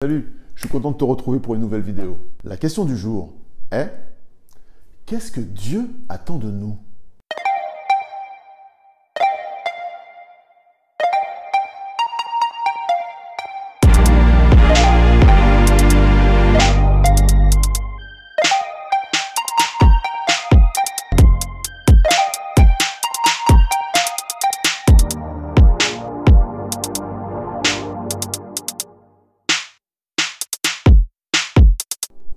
Salut, 0.00 0.32
je 0.54 0.60
suis 0.60 0.68
content 0.68 0.92
de 0.92 0.96
te 0.96 1.02
retrouver 1.02 1.40
pour 1.40 1.56
une 1.56 1.60
nouvelle 1.60 1.82
vidéo. 1.82 2.18
La 2.44 2.56
question 2.56 2.84
du 2.84 2.96
jour 2.96 3.34
est 3.72 3.90
Qu'est-ce 5.06 5.32
que 5.32 5.40
Dieu 5.40 5.90
attend 6.08 6.38
de 6.38 6.52
nous? 6.52 6.78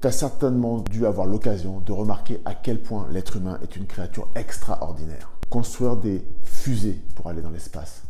Tu 0.01 0.07
as 0.07 0.11
certainement 0.11 0.79
dû 0.79 1.05
avoir 1.05 1.27
l'occasion 1.27 1.79
de 1.79 1.91
remarquer 1.91 2.41
à 2.43 2.55
quel 2.55 2.81
point 2.81 3.07
l'être 3.11 3.37
humain 3.37 3.59
est 3.61 3.75
une 3.75 3.85
créature 3.85 4.27
extraordinaire. 4.33 5.29
Construire 5.51 5.95
des 5.95 6.23
fusées 6.43 6.99
pour 7.13 7.27
aller 7.27 7.43
dans 7.43 7.51
l'espace, 7.51 8.01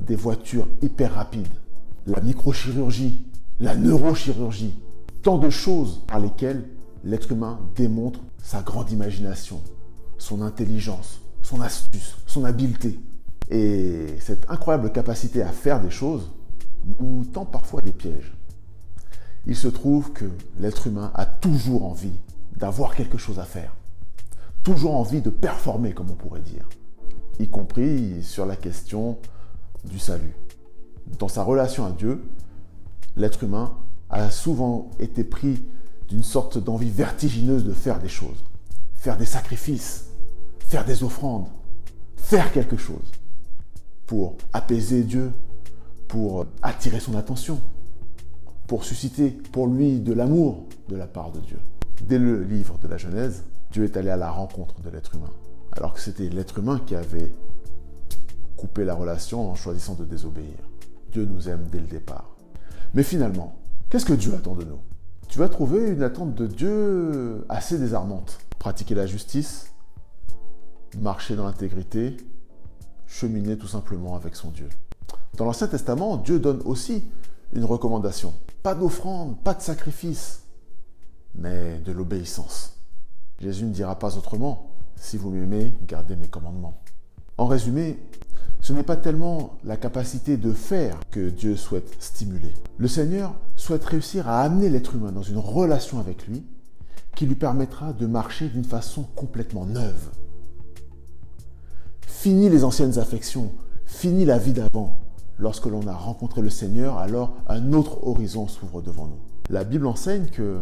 des 0.00 0.16
voitures 0.16 0.66
hyper 0.80 1.12
rapides, 1.16 1.52
la 2.06 2.22
microchirurgie, 2.22 3.26
la 3.58 3.76
neurochirurgie, 3.76 4.78
tant 5.22 5.36
de 5.36 5.50
choses 5.50 6.00
par 6.06 6.20
lesquelles 6.20 6.66
l'être 7.04 7.32
humain 7.32 7.60
démontre 7.76 8.20
sa 8.42 8.62
grande 8.62 8.90
imagination, 8.90 9.60
son 10.16 10.40
intelligence, 10.40 11.20
son 11.42 11.60
astuce, 11.60 12.16
son 12.26 12.46
habileté. 12.46 12.98
Et 13.50 14.06
cette 14.20 14.48
incroyable 14.48 14.90
capacité 14.90 15.42
à 15.42 15.48
faire 15.48 15.82
des 15.82 15.90
choses 15.90 16.30
nous 16.98 17.26
tend 17.26 17.44
parfois 17.44 17.82
des 17.82 17.92
pièges 17.92 18.32
il 19.46 19.56
se 19.56 19.68
trouve 19.68 20.12
que 20.12 20.26
l'être 20.58 20.86
humain 20.86 21.10
a 21.14 21.26
toujours 21.26 21.84
envie 21.84 22.12
d'avoir 22.56 22.94
quelque 22.94 23.18
chose 23.18 23.38
à 23.38 23.44
faire, 23.44 23.74
toujours 24.62 24.96
envie 24.96 25.22
de 25.22 25.30
performer, 25.30 25.92
comme 25.92 26.10
on 26.10 26.14
pourrait 26.14 26.40
dire, 26.40 26.68
y 27.38 27.48
compris 27.48 28.22
sur 28.22 28.44
la 28.46 28.56
question 28.56 29.18
du 29.84 29.98
salut. 29.98 30.34
Dans 31.18 31.28
sa 31.28 31.42
relation 31.42 31.86
à 31.86 31.92
Dieu, 31.92 32.22
l'être 33.16 33.42
humain 33.44 33.74
a 34.10 34.30
souvent 34.30 34.90
été 34.98 35.24
pris 35.24 35.64
d'une 36.08 36.22
sorte 36.22 36.58
d'envie 36.58 36.90
vertigineuse 36.90 37.64
de 37.64 37.72
faire 37.72 37.98
des 37.98 38.08
choses, 38.08 38.44
faire 38.94 39.16
des 39.16 39.24
sacrifices, 39.24 40.10
faire 40.58 40.84
des 40.84 41.02
offrandes, 41.02 41.46
faire 42.16 42.52
quelque 42.52 42.76
chose 42.76 43.10
pour 44.06 44.36
apaiser 44.52 45.04
Dieu, 45.04 45.32
pour 46.08 46.46
attirer 46.62 47.00
son 47.00 47.14
attention, 47.16 47.60
pour 48.70 48.84
susciter 48.84 49.30
pour 49.30 49.66
lui 49.66 49.98
de 49.98 50.12
l'amour 50.12 50.64
de 50.88 50.94
la 50.94 51.08
part 51.08 51.32
de 51.32 51.40
Dieu. 51.40 51.58
Dès 52.04 52.20
le 52.20 52.44
livre 52.44 52.78
de 52.78 52.86
la 52.86 52.98
Genèse, 52.98 53.42
Dieu 53.72 53.82
est 53.82 53.96
allé 53.96 54.10
à 54.10 54.16
la 54.16 54.30
rencontre 54.30 54.80
de 54.80 54.90
l'être 54.90 55.16
humain, 55.16 55.32
alors 55.72 55.92
que 55.92 55.98
c'était 55.98 56.28
l'être 56.28 56.60
humain 56.60 56.80
qui 56.86 56.94
avait 56.94 57.34
coupé 58.56 58.84
la 58.84 58.94
relation 58.94 59.50
en 59.50 59.56
choisissant 59.56 59.94
de 59.94 60.04
désobéir. 60.04 60.54
Dieu 61.10 61.24
nous 61.24 61.48
aime 61.48 61.66
dès 61.72 61.80
le 61.80 61.88
départ. 61.88 62.36
Mais 62.94 63.02
finalement, 63.02 63.56
qu'est-ce 63.88 64.06
que 64.06 64.12
Dieu 64.12 64.32
attend 64.36 64.54
de 64.54 64.62
nous? 64.62 64.78
Tu 65.26 65.40
vas 65.40 65.48
trouver 65.48 65.88
une 65.88 66.04
attente 66.04 66.36
de 66.36 66.46
Dieu 66.46 67.44
assez 67.48 67.76
désarmante. 67.76 68.38
Pratiquer 68.60 68.94
la 68.94 69.06
justice, 69.06 69.72
marcher 70.96 71.34
dans 71.34 71.46
l'intégrité, 71.46 72.18
cheminer 73.08 73.58
tout 73.58 73.66
simplement 73.66 74.14
avec 74.14 74.36
son 74.36 74.50
Dieu. 74.50 74.68
Dans 75.36 75.44
l'Ancien 75.44 75.66
Testament, 75.66 76.18
Dieu 76.18 76.38
donne 76.38 76.62
aussi 76.64 77.02
une 77.52 77.64
recommandation. 77.64 78.34
Pas 78.62 78.74
d'offrande, 78.74 79.38
pas 79.42 79.54
de 79.54 79.62
sacrifice, 79.62 80.42
mais 81.34 81.78
de 81.78 81.92
l'obéissance. 81.92 82.76
Jésus 83.38 83.64
ne 83.64 83.72
dira 83.72 83.98
pas 83.98 84.16
autrement. 84.16 84.70
Si 84.96 85.16
vous 85.16 85.30
m'aimez, 85.30 85.74
gardez 85.86 86.16
mes 86.16 86.28
commandements. 86.28 86.78
En 87.38 87.46
résumé, 87.46 87.98
ce 88.60 88.74
n'est 88.74 88.82
pas 88.82 88.96
tellement 88.96 89.56
la 89.64 89.78
capacité 89.78 90.36
de 90.36 90.52
faire 90.52 91.00
que 91.10 91.30
Dieu 91.30 91.56
souhaite 91.56 91.96
stimuler. 91.98 92.52
Le 92.76 92.88
Seigneur 92.88 93.34
souhaite 93.56 93.84
réussir 93.84 94.28
à 94.28 94.42
amener 94.42 94.68
l'être 94.68 94.94
humain 94.94 95.12
dans 95.12 95.22
une 95.22 95.38
relation 95.38 95.98
avec 95.98 96.26
lui 96.26 96.44
qui 97.16 97.26
lui 97.26 97.34
permettra 97.34 97.92
de 97.92 98.06
marcher 98.06 98.48
d'une 98.48 98.64
façon 98.64 99.04
complètement 99.16 99.64
neuve. 99.64 100.10
Fini 102.06 102.50
les 102.50 102.64
anciennes 102.64 102.98
affections, 102.98 103.50
fini 103.86 104.26
la 104.26 104.36
vie 104.36 104.52
d'avant, 104.52 104.98
lorsque 105.40 105.66
l'on 105.66 105.86
a 105.86 105.94
rencontré 105.94 106.42
le 106.42 106.50
Seigneur, 106.50 106.98
alors 106.98 107.34
un 107.48 107.72
autre 107.72 108.06
horizon 108.06 108.46
s'ouvre 108.46 108.82
devant 108.82 109.06
nous. 109.06 109.18
La 109.48 109.64
Bible 109.64 109.86
enseigne 109.86 110.26
que 110.26 110.60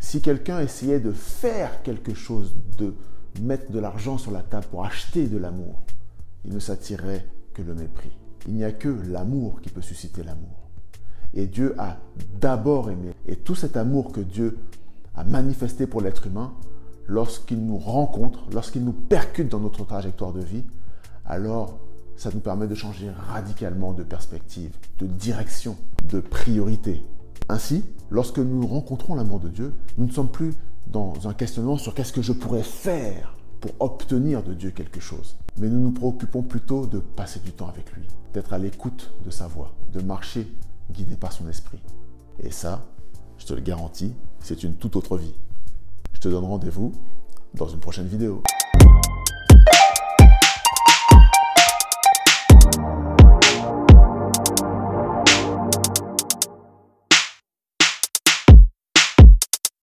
si 0.00 0.20
quelqu'un 0.20 0.60
essayait 0.60 1.00
de 1.00 1.12
faire 1.12 1.82
quelque 1.82 2.12
chose, 2.12 2.54
de 2.76 2.94
mettre 3.40 3.70
de 3.70 3.78
l'argent 3.78 4.18
sur 4.18 4.32
la 4.32 4.42
table 4.42 4.66
pour 4.70 4.84
acheter 4.84 5.26
de 5.26 5.38
l'amour, 5.38 5.82
il 6.44 6.52
ne 6.52 6.58
s'attirerait 6.58 7.26
que 7.54 7.62
le 7.62 7.74
mépris. 7.74 8.10
Il 8.48 8.54
n'y 8.54 8.64
a 8.64 8.72
que 8.72 8.88
l'amour 8.88 9.60
qui 9.60 9.68
peut 9.68 9.82
susciter 9.82 10.22
l'amour. 10.22 10.70
Et 11.34 11.46
Dieu 11.46 11.74
a 11.78 11.98
d'abord 12.40 12.90
aimé. 12.90 13.12
Et 13.26 13.36
tout 13.36 13.54
cet 13.54 13.76
amour 13.76 14.10
que 14.10 14.20
Dieu 14.20 14.58
a 15.14 15.22
manifesté 15.22 15.86
pour 15.86 16.00
l'être 16.00 16.26
humain, 16.26 16.52
lorsqu'il 17.06 17.64
nous 17.64 17.78
rencontre, 17.78 18.40
lorsqu'il 18.52 18.84
nous 18.84 18.92
percute 18.92 19.48
dans 19.48 19.60
notre 19.60 19.84
trajectoire 19.84 20.32
de 20.32 20.40
vie, 20.40 20.64
alors 21.26 21.78
ça 22.20 22.28
nous 22.34 22.40
permet 22.40 22.66
de 22.66 22.74
changer 22.74 23.08
radicalement 23.08 23.94
de 23.94 24.02
perspective, 24.02 24.76
de 24.98 25.06
direction, 25.06 25.78
de 26.04 26.20
priorité. 26.20 27.02
Ainsi, 27.48 27.82
lorsque 28.10 28.40
nous 28.40 28.66
rencontrons 28.66 29.14
l'amour 29.14 29.40
de 29.40 29.48
Dieu, 29.48 29.72
nous 29.96 30.04
ne 30.04 30.12
sommes 30.12 30.30
plus 30.30 30.52
dans 30.86 31.26
un 31.26 31.32
questionnement 31.32 31.78
sur 31.78 31.94
qu'est-ce 31.94 32.12
que 32.12 32.20
je 32.20 32.34
pourrais 32.34 32.62
faire 32.62 33.34
pour 33.62 33.70
obtenir 33.80 34.42
de 34.42 34.52
Dieu 34.52 34.70
quelque 34.70 35.00
chose. 35.00 35.38
Mais 35.56 35.70
nous 35.70 35.80
nous 35.80 35.92
préoccupons 35.92 36.42
plutôt 36.42 36.84
de 36.84 36.98
passer 36.98 37.40
du 37.40 37.52
temps 37.52 37.68
avec 37.68 37.90
lui, 37.92 38.06
d'être 38.34 38.52
à 38.52 38.58
l'écoute 38.58 39.14
de 39.24 39.30
sa 39.30 39.46
voix, 39.46 39.72
de 39.90 40.02
marcher 40.02 40.46
guidé 40.92 41.16
par 41.16 41.32
son 41.32 41.48
esprit. 41.48 41.80
Et 42.42 42.50
ça, 42.50 42.84
je 43.38 43.46
te 43.46 43.54
le 43.54 43.62
garantis, 43.62 44.12
c'est 44.40 44.62
une 44.62 44.74
toute 44.74 44.94
autre 44.96 45.16
vie. 45.16 45.34
Je 46.12 46.20
te 46.20 46.28
donne 46.28 46.44
rendez-vous 46.44 46.92
dans 47.54 47.68
une 47.68 47.80
prochaine 47.80 48.08
vidéo. 48.08 48.42